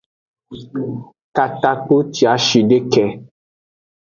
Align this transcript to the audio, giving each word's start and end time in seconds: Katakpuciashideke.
Katakpuciashideke. 1.35 3.03